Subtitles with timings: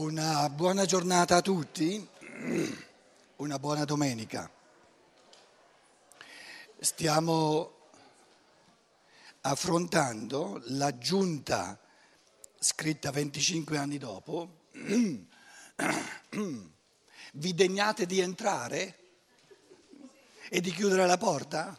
[0.00, 2.08] Una buona giornata a tutti,
[3.36, 4.50] una buona domenica.
[6.78, 7.74] Stiamo
[9.42, 11.78] affrontando l'aggiunta
[12.58, 14.68] scritta 25 anni dopo.
[17.34, 18.96] Vi degnate di entrare
[20.48, 21.78] e di chiudere la porta?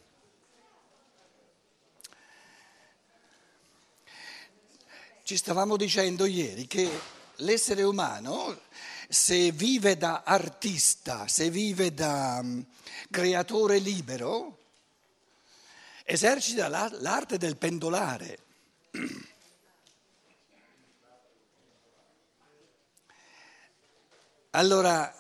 [5.32, 6.92] Ci stavamo dicendo ieri che
[7.36, 8.64] l'essere umano,
[9.08, 12.60] se vive da artista, se vive da mm,
[13.10, 14.58] creatore libero,
[16.04, 18.40] esercita l'arte del pendolare.
[24.50, 25.16] Allora,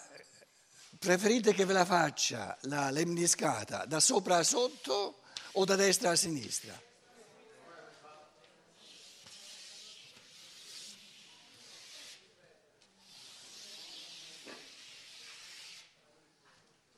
[0.99, 5.21] preferite che ve la faccia la lemniscata da sopra a sotto
[5.53, 6.89] o da destra a sinistra?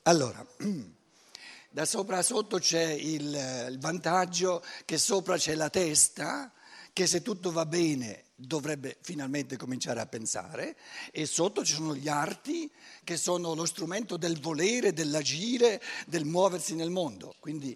[0.06, 0.44] Allora,
[1.70, 3.24] da sopra a sotto c'è il,
[3.70, 6.52] il, vantaggio che sopra c'è la testa,
[6.92, 10.76] che se tutto va bene dovrebbe finalmente cominciare a pensare,
[11.10, 12.70] e sotto ci sono gli arti
[13.02, 17.34] che sono lo strumento del volere, dell'agire, del muoversi nel mondo.
[17.40, 17.74] Quindi,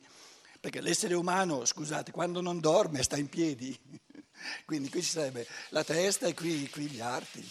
[0.60, 3.74] perché l'essere umano, scusate, quando non dorme sta in piedi.
[4.66, 7.48] Quindi qui ci sarebbe la testa e qui, qui gli arti.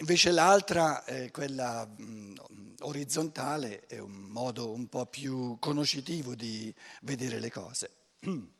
[0.00, 2.34] Invece l'altra, eh, quella mh,
[2.80, 7.90] orizzontale, è un modo un po' più conoscitivo di vedere le cose.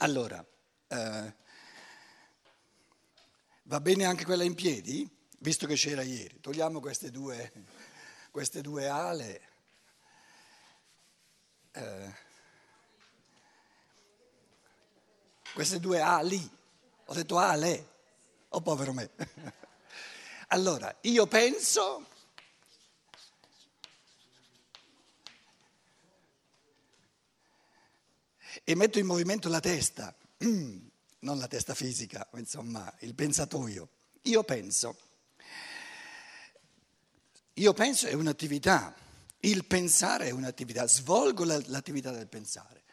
[0.00, 0.44] Allora,
[0.86, 1.34] eh,
[3.64, 5.08] va bene anche quella in piedi?
[5.40, 6.38] Visto che c'era ieri.
[6.40, 7.52] Togliamo queste due,
[8.30, 9.40] queste due ale.
[11.72, 12.14] Eh,
[15.52, 16.48] queste due ali.
[17.06, 17.88] Ho detto ale.
[18.50, 19.10] Oh povero me.
[20.50, 22.06] Allora, io penso
[28.64, 33.90] e metto in movimento la testa, non la testa fisica, insomma, il pensatoio.
[34.22, 34.98] Io penso.
[37.54, 38.94] Io penso è un'attività,
[39.40, 42.84] il pensare è un'attività, svolgo l'attività del pensare.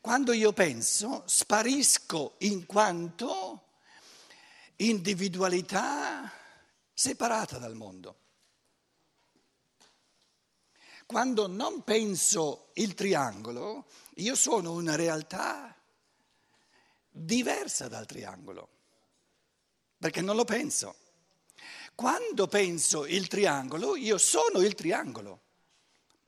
[0.00, 3.64] Quando io penso, sparisco in quanto
[4.76, 6.32] individualità
[6.98, 8.18] separata dal mondo.
[11.06, 13.86] Quando non penso il triangolo,
[14.16, 15.76] io sono una realtà
[17.08, 18.68] diversa dal triangolo,
[19.96, 20.96] perché non lo penso.
[21.94, 25.42] Quando penso il triangolo, io sono il triangolo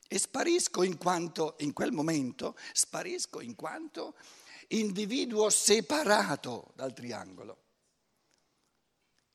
[0.06, 4.14] e sparisco in quanto, in quel momento, sparisco in quanto
[4.68, 7.59] individuo separato dal triangolo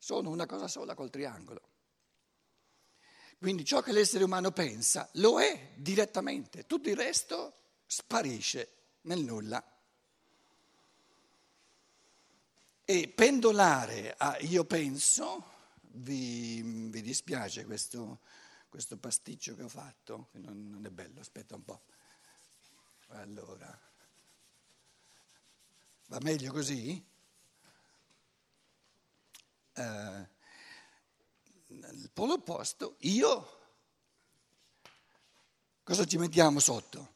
[0.06, 1.62] sono una cosa sola col triangolo.
[3.40, 7.56] Quindi ciò che l'essere umano pensa lo è direttamente, tutto il resto
[7.88, 9.66] sparisce nel nulla.
[12.86, 15.44] E pendolare a io penso,
[15.82, 18.20] vi, vi dispiace questo,
[18.70, 21.82] questo, pasticcio che ho fatto, non, non è bello, aspetta un po'.
[23.08, 23.76] Allora,
[26.06, 27.14] va meglio così?
[29.76, 30.28] Eh,
[31.68, 33.60] il polo opposto, io
[35.84, 37.14] cosa ci mettiamo sotto?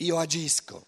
[0.00, 0.86] Io agisco.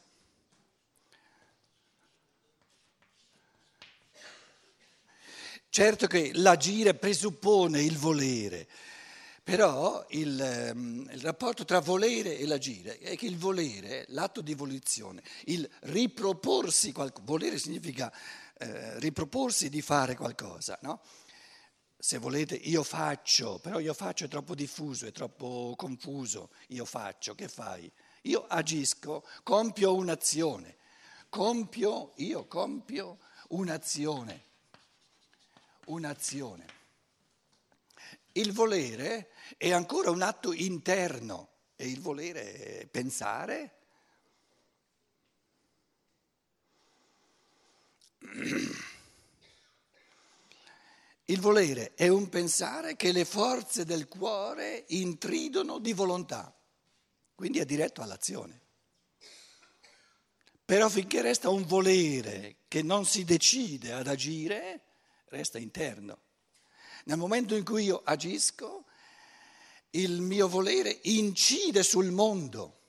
[5.69, 8.69] Certo che l'agire presuppone il volere,
[9.43, 14.55] però il, ehm, il, rapporto tra volere e l'agire è che il volere, l'atto di
[14.55, 16.93] volizione, il riproporsi,
[17.23, 18.13] volere significa
[18.59, 21.03] eh, riproporsi di fare qualcosa, no?
[21.99, 27.35] Se volete io faccio, però io faccio è troppo diffuso, è troppo confuso, io faccio,
[27.35, 27.91] che fai?
[28.23, 30.77] Io agisco, compio un'azione,
[31.29, 33.19] compio, io compio
[33.49, 34.43] un'azione,
[35.87, 36.81] un'azione.
[38.33, 43.77] Il volere è ancora un atto interno e il volere è pensare.
[51.27, 56.55] Il volere è un pensare che le forze del cuore intridono di volontà,
[57.35, 58.61] quindi è diretto all'azione.
[60.65, 64.85] Però finché resta un volere che non si decide ad agire,
[65.27, 66.21] resta interno.
[67.05, 68.85] Nel momento in cui io agisco,
[69.91, 72.81] il mio volere incide sul mondo.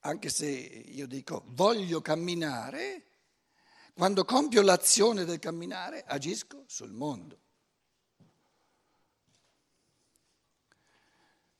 [0.00, 3.06] Anche se io dico voglio camminare,
[3.94, 7.41] quando compio l'azione del camminare agisco sul mondo.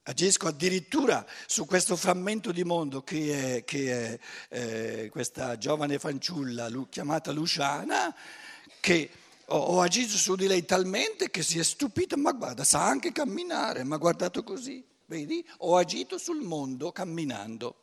[0.04, 4.18] Agisco addirittura su questo frammento di mondo che è, che
[4.48, 8.12] è eh, questa giovane fanciulla chiamata Luciana,
[8.80, 9.10] che
[9.46, 13.12] ho, ho, agito su di lei talmente che si è stupita, ma guarda, sa anche
[13.12, 15.46] camminare, ma guardato così, vedi?
[15.58, 17.76] Ho agito sul mondo camminando.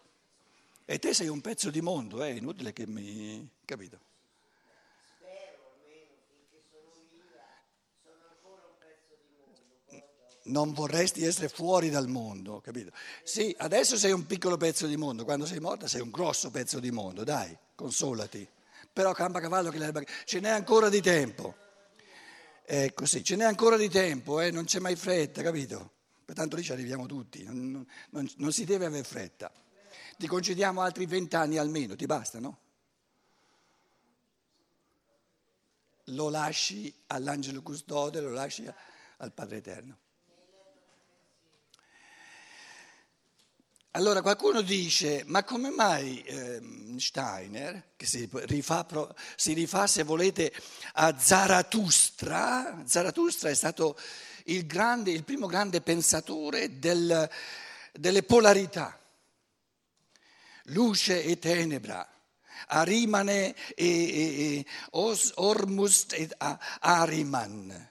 [0.84, 3.50] E te sei un pezzo di mondo, è inutile che mi...
[3.64, 4.09] capito?
[10.50, 12.92] Non vorresti essere fuori dal mondo, capito?
[13.24, 16.80] Sì, adesso sei un piccolo pezzo di mondo, quando sei morta sei un grosso pezzo
[16.80, 18.48] di mondo, dai, consolati.
[18.92, 20.02] Però campa cavallo che l'erba...
[20.26, 21.56] ce n'è ancora di tempo.
[22.66, 24.52] Ecco sì, ce n'è ancora di tempo, eh?
[24.52, 25.92] non c'è mai fretta, capito?
[26.26, 29.52] Pertanto lì ci arriviamo tutti, non, non, non si deve avere fretta.
[30.18, 32.60] Ti concediamo altri vent'anni almeno, ti basta, no?
[36.12, 38.68] Lo lasci all'angelo custode, lo lasci
[39.18, 39.98] al Padre Eterno.
[43.94, 46.62] Allora qualcuno dice, ma come mai eh,
[46.98, 48.86] Steiner, che si rifà,
[49.36, 50.54] si rifà, se volete
[50.94, 53.98] a Zarathustra, Zarathustra è stato
[54.46, 57.28] il, grande, il primo grande pensatore del,
[57.92, 58.96] delle polarità,
[60.66, 62.08] luce e tenebra,
[62.68, 67.90] Arimane e, e, e Os, Ormust e Ariman,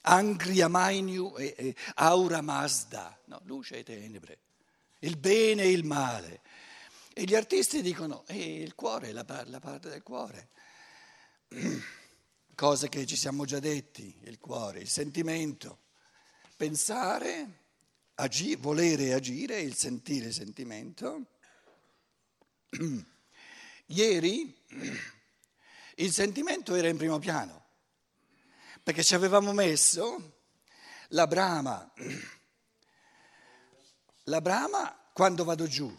[0.00, 4.38] Angria Mainiu e, e Aura Mazda, no, luce e tenebre
[5.00, 6.42] il bene e il male.
[7.12, 10.50] E gli artisti dicono, eh, il cuore la, la parte del cuore.
[12.54, 15.80] Cose che ci siamo già detti, il cuore, il sentimento,
[16.56, 17.64] pensare,
[18.14, 21.26] agire, volere agire, il sentire il sentimento.
[23.86, 24.54] Ieri
[25.96, 27.64] il sentimento era in primo piano,
[28.82, 30.40] perché ci avevamo messo
[31.10, 31.92] la brama
[34.28, 35.94] la brama quando vado giù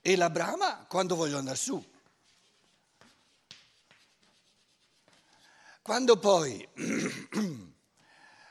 [0.00, 1.90] e la brama quando voglio andare su.
[5.80, 6.68] Quando poi,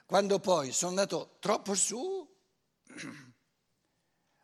[0.06, 2.30] quando poi sono andato troppo su,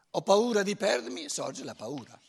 [0.09, 2.19] ho paura di perdermi, sorge la paura.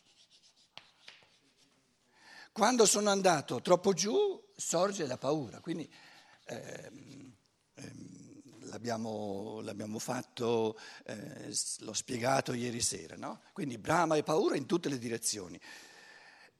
[2.52, 5.60] Quando sono andato troppo giù, sorge la paura.
[5.60, 5.92] Quindi
[6.46, 7.36] ehm,
[7.74, 8.17] ehm,
[8.68, 13.40] l'abbiamo, l'abbiamo fatto, eh, l'ho spiegato ieri sera, no?
[13.52, 15.60] Quindi brama e paura in tutte le direzioni.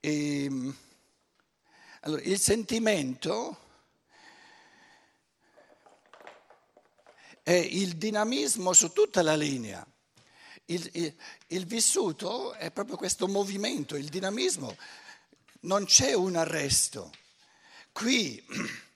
[0.00, 0.76] E, ehm,
[2.02, 3.66] allora, il sentimento
[7.42, 9.86] è il dinamismo su tutta la linea.
[10.66, 11.14] Il, il,
[11.48, 14.76] il vissuto è proprio questo movimento, il dinamismo.
[15.60, 17.10] Non c'è un arresto.
[17.90, 18.44] Qui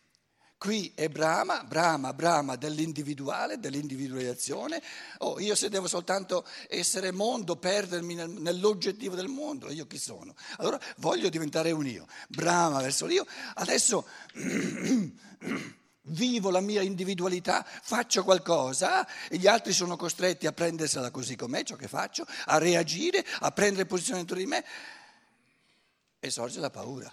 [0.63, 4.81] Qui è Brahma, Brahma, Brahma dell'individuale, dell'individualizzazione.
[5.19, 10.37] Oh, io se devo soltanto essere mondo, perdermi nel, nell'oggettivo del mondo, io chi sono?
[10.59, 12.07] Allora voglio diventare un io.
[12.29, 13.27] Brahma verso l'io.
[13.55, 14.07] Adesso
[16.03, 21.65] vivo la mia individualità, faccio qualcosa e gli altri sono costretti a prendersela così com'è,
[21.65, 24.65] ciò che faccio, a reagire, a prendere posizione dentro di me
[26.21, 27.13] e sorge la paura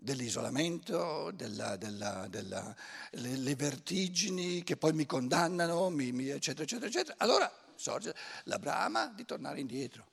[0.00, 2.74] dell'isolamento, della, della, della,
[3.12, 7.14] le, le, vertigini che poi mi condannano, mi, mi, eccetera, eccetera, eccetera.
[7.18, 8.14] Allora sorge
[8.44, 10.06] la brama di tornare indietro,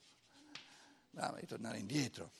[1.10, 2.32] brama di tornare indietro.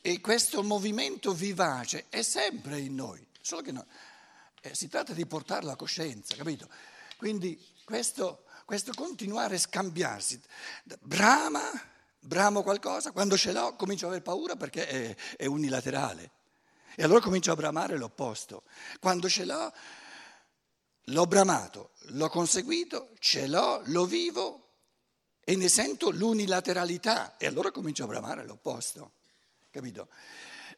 [0.00, 3.86] E questo movimento vivace è sempre in noi, solo che no,
[4.62, 6.68] eh, si tratta di portarlo a coscienza, capito?
[7.16, 10.40] Quindi questo, questo continuare a scambiarsi,
[11.00, 11.94] brama
[12.26, 16.30] bramo qualcosa, quando ce l'ho comincio ad aver paura perché è, è unilaterale.
[16.96, 18.64] E allora comincio a bramare l'opposto.
[19.00, 19.72] Quando ce l'ho,
[21.04, 24.64] l'ho bramato, l'ho conseguito, ce l'ho, lo vivo
[25.44, 27.36] e ne sento l'unilateralità.
[27.36, 29.12] E allora comincio a bramare l'opposto.
[29.70, 30.08] Capito?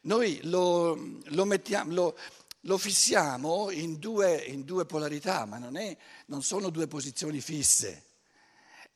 [0.01, 2.17] Noi lo, lo, mettiamo, lo,
[2.61, 8.08] lo fissiamo in due, in due, polarità, ma non, è, non sono due posizioni fisse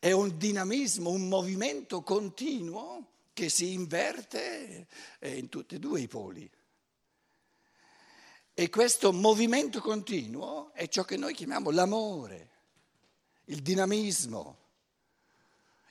[0.04, 4.86] è un dinamismo, un movimento continuo che si inverte
[5.20, 6.52] eh, in tutti e due i poli.
[8.54, 12.50] E questo movimento continuo è ciò che noi chiamiamo l'amore,
[13.46, 14.58] il dinamismo,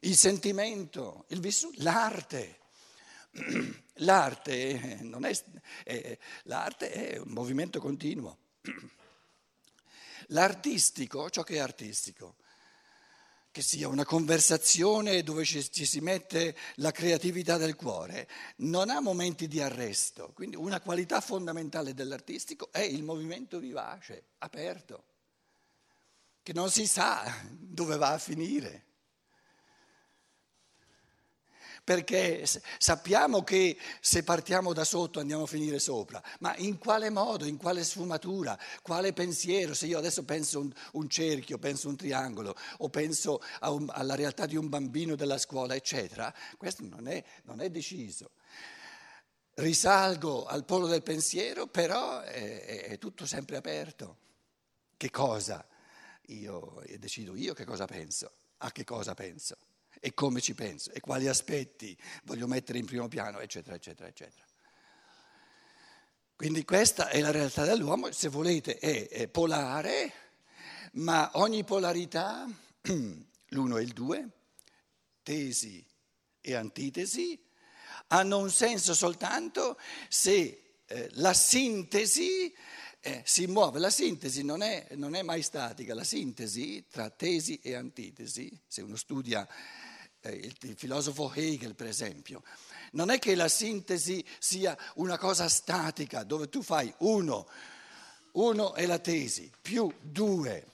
[0.01, 2.59] il sentimento, il vissuto, l'arte.
[3.97, 5.33] L'arte, non è,
[5.85, 8.37] è, l'arte è un movimento continuo.
[10.29, 12.37] L'artistico, ciò che è artistico,
[13.53, 19.01] che sia una conversazione dove ci, ci, si mette la creatività del cuore, non ha
[19.01, 20.33] momenti di arresto.
[20.35, 25.05] Quindi una qualità fondamentale dell'artistico è il movimento vivace, aperto,
[26.43, 28.87] che non si sa dove va a finire
[31.85, 32.45] perché
[32.79, 37.57] sappiamo che se partiamo da sotto andiamo a finire sopra, ma in quale modo, in
[37.57, 39.75] quale sfumatura, quale pensiero?
[39.75, 44.47] Se io adesso penso un, un cerchio, penso un triangolo o penso un, alla realtà
[44.47, 48.31] di un bambino della scuola, eccetera, questo non è, non è deciso.
[49.55, 54.19] Risalgo al polo del pensiero, però è, è tutto sempre aperto.
[54.97, 55.67] Che cosa?
[56.27, 59.57] Io decido io che cosa penso, a che cosa penso
[60.05, 64.45] e come ci penso e quali aspetti voglio mettere in primo piano, eccetera, eccetera, eccetera.
[66.35, 70.13] Quindi questa è la realtà dell'uomo, se volete è, è polare,
[70.95, 72.49] ma ogni polarità,
[73.51, 74.29] l'uno e il due,
[75.23, 75.87] tesi
[76.41, 77.41] e antitesi,
[78.09, 79.79] hanno un senso soltanto
[80.09, 82.53] se eh, la sintesi
[82.99, 83.79] eh, si muove.
[83.79, 88.83] La sintesi non è, non è, mai statica, la sintesi tra tesi e antitesi, se
[88.83, 89.47] uno studia
[90.31, 92.43] il, il filosofo Hegel per esempio,
[92.93, 97.47] non è che la sintesi sia una cosa statica dove tu fai uno,
[98.33, 100.67] uno è la tesi, più due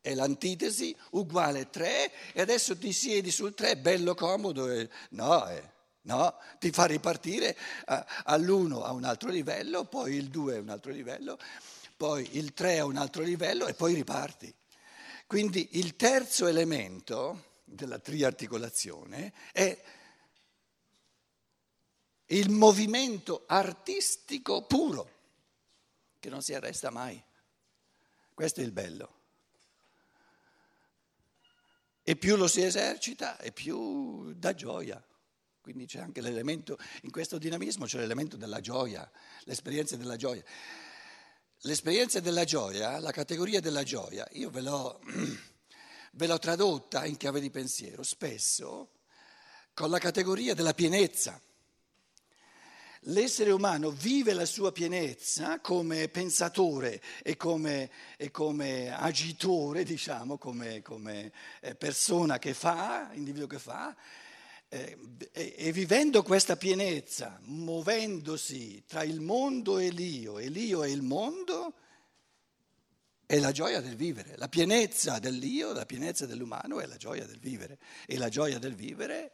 [0.00, 5.62] è l'antitesi, uguale tre, e adesso ti siedi sul tre, bello comodo, e, no, eh,
[6.02, 10.70] no, ti fa ripartire uh, all'uno a un altro livello, poi il due a un
[10.70, 11.38] altro livello,
[11.96, 14.54] poi il tre a un altro livello e poi riparti.
[15.26, 19.84] Quindi il terzo elemento della triarticolazione è
[22.26, 25.16] il movimento artistico puro,
[26.18, 27.22] che non si arresta mai.
[28.34, 29.16] Questo è il bello.
[32.02, 35.02] E più lo si esercita, e più dà gioia.
[35.60, 39.10] Quindi c'è anche l'elemento, in questo dinamismo c'è l'elemento della gioia,
[39.44, 40.42] l'esperienza della gioia.
[41.62, 45.00] L'esperienza della gioia, la categoria della gioia, io ve l'ho
[46.12, 48.90] ve l'ho tradotta in chiave di pensiero, spesso
[49.74, 51.40] con la categoria della pienezza.
[53.02, 60.82] L'essere umano vive la sua pienezza come pensatore e come, e come agitore, diciamo, come,
[60.82, 63.94] come, eh, persona che fa, individuo che fa,
[64.68, 64.98] eh,
[65.32, 71.02] e, e, vivendo questa pienezza, muovendosi tra il mondo e l'io, e l'io e il
[71.02, 71.74] mondo,
[73.28, 77.38] è la gioia del vivere, la pienezza dell'io, la pienezza dell'umano è la gioia del
[77.38, 77.78] vivere.
[78.06, 79.32] E la gioia del vivere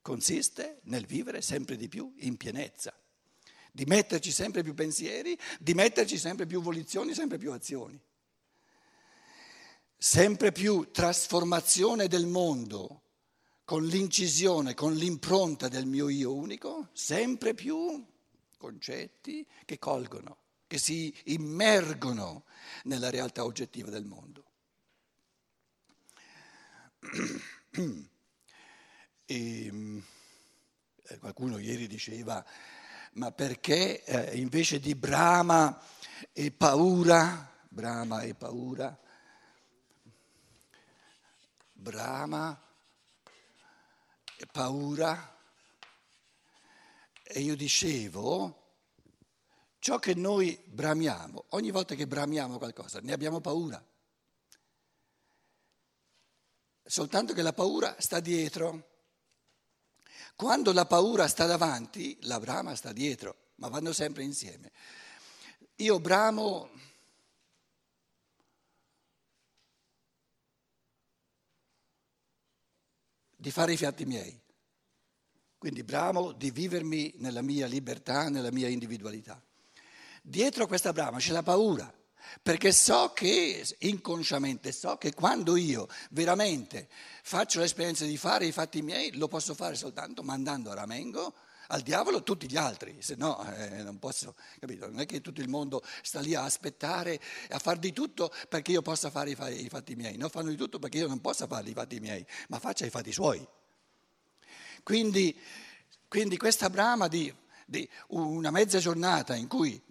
[0.00, 2.98] consiste nel vivere sempre di più in pienezza,
[3.70, 8.00] di metterci sempre più pensieri, di metterci sempre più volizioni, sempre più azioni,
[9.98, 13.02] sempre più trasformazione del mondo
[13.64, 18.02] con l'incisione, con l'impronta del mio io unico, sempre più
[18.56, 20.41] concetti che colgono
[20.72, 22.44] che si immergono
[22.84, 24.52] nella realtà oggettiva del mondo.
[29.26, 29.66] E,
[31.04, 32.42] eh, qualcuno ieri diceva,
[33.14, 35.78] ma perché eh, invece di brama
[36.32, 38.98] e paura, brama e paura,
[41.70, 42.66] brama
[44.38, 45.38] e paura,
[47.24, 48.61] e io dicevo,
[49.82, 53.84] Ciò che noi bramiamo, ogni volta che bramiamo qualcosa, ne abbiamo paura.
[56.84, 58.90] Soltanto che la paura sta dietro.
[60.36, 64.70] Quando la paura sta davanti, la brama sta dietro, ma vanno sempre insieme.
[65.78, 66.70] Io bramo
[73.34, 74.40] di fare i fatti miei.
[75.58, 79.44] Quindi bramo di vivermi nella mia libertà, nella mia individualità.
[80.24, 81.92] Dietro questa brama c'è la paura,
[82.40, 86.88] perché so che inconsciamente, so che quando io veramente
[87.24, 91.34] faccio l'esperienza di fare i fatti miei, lo posso fare soltanto mandando a ramengo
[91.68, 94.86] al diavolo tutti gli altri, se no eh, non posso, capito?
[94.86, 98.72] Non è che tutto il mondo sta lì a aspettare, a far di tutto perché
[98.72, 100.28] io possa fare i, fatti miei, no?
[100.28, 103.10] Fanno di tutto perché io non possa fare i fatti miei, ma faccia i fatti
[103.10, 103.44] suoi.
[104.82, 105.36] Quindi,
[106.08, 107.34] quindi questa brama di,
[107.66, 109.82] di una mezza giornata in cui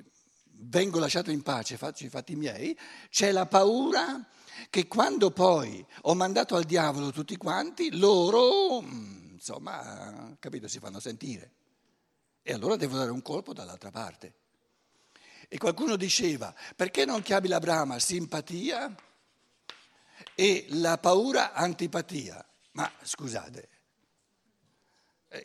[0.64, 2.78] vengo lasciato in pace, faccio i fatti miei,
[3.10, 4.26] c'è la paura
[4.70, 11.00] che quando poi ho mandato al diavolo tutti quanti, loro, mm, insomma, capito, si fanno
[11.00, 11.52] sentire.
[12.44, 14.34] E allora devo dare un colpo dall'altra parte.
[15.48, 18.96] E qualcuno diceva, perché non chiami la brama simpatia
[20.34, 22.44] e la paura antipatia?
[22.72, 23.70] Ma scusate,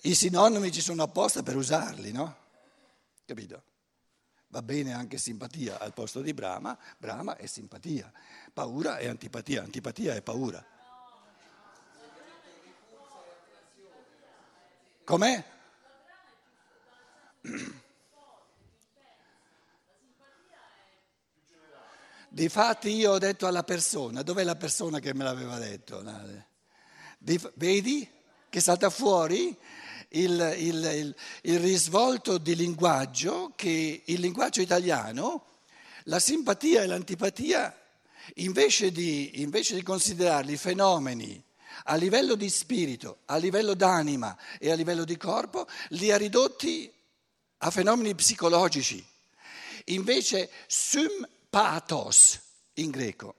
[0.03, 2.37] i sinonimi ci sono apposta per usarli, no?
[3.25, 3.63] Capito?
[4.49, 8.11] Va bene anche simpatia al posto di Brahma, Brahma è simpatia,
[8.53, 10.65] paura è antipatia, antipatia è paura.
[15.05, 15.45] Com'è?
[22.29, 26.03] Difatti io ho detto alla persona, dov'è la persona che me l'aveva detto?
[27.55, 28.09] Vedi
[28.49, 29.57] che salta fuori
[30.11, 35.45] il, il, il, il risvolto di linguaggio che il linguaggio italiano,
[36.05, 37.77] la simpatia e l'antipatia,
[38.35, 41.43] invece di, invece di considerarli fenomeni
[41.85, 46.93] a livello di spirito, a livello d'anima e a livello di corpo, li ha ridotti
[47.59, 49.05] a fenomeni psicologici.
[49.87, 52.41] Invece sympathos
[52.75, 53.35] in greco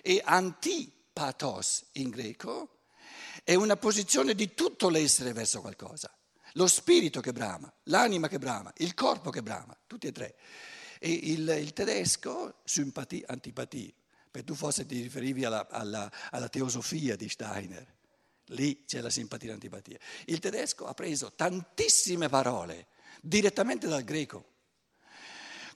[0.00, 2.68] e antipathos in greco
[3.42, 6.14] è una posizione di tutto l'essere verso qualcosa.
[6.54, 10.36] Lo spirito che brama, l'anima che brama, il corpo che brama, tutti e tre.
[10.98, 13.90] E il, il tedesco, simpatia, antipatia,
[14.30, 17.86] per tu forse ti riferivi alla, alla, alla teosofia di Steiner,
[18.46, 19.98] lì c'è la simpatia e l'antipatia.
[20.26, 22.88] Il tedesco ha preso tantissime parole
[23.20, 24.50] direttamente dal greco.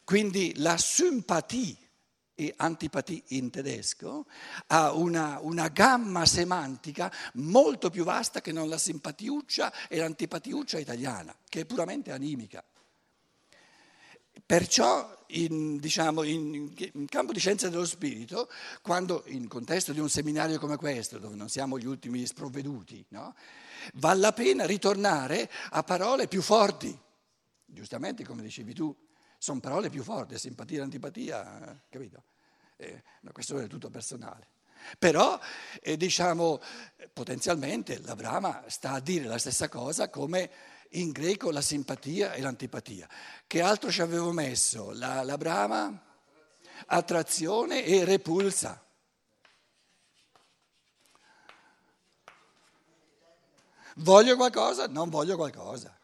[0.05, 1.77] Quindi la simpatia
[2.39, 4.27] e antipatia in tedesco
[4.69, 11.35] ha una, una, gamma semantica molto più vasta che non la simpatiuccia e l'antipatiuccia italiana,
[11.49, 12.63] che è puramente animica.
[14.45, 18.51] Perciò in, diciamo, in, in, campo di scienza dello spirito,
[18.83, 23.35] quando in contesto di un seminario come questo, dove non siamo gli ultimi sprovveduti, no?
[23.95, 26.97] vale la pena ritornare a parole più forti.
[27.65, 28.95] Giustamente, come dicevi tu,
[29.39, 32.23] sono parole più forti, simpatia e antipatia, capito?
[32.77, 34.49] È una questione del tutto personale.
[34.99, 35.39] Però,
[35.81, 36.61] eh, diciamo,
[37.13, 40.51] potenzialmente la Brahma sta a dire la stessa cosa come
[40.91, 43.09] in greco la simpatia e l'antipatia.
[43.47, 44.93] Che altro ci avevo messo?
[44.93, 46.05] La, la Brahma?
[46.87, 48.81] Attrazione e repulsa.
[53.97, 54.87] Voglio qualcosa?
[54.87, 55.99] Non voglio qualcosa.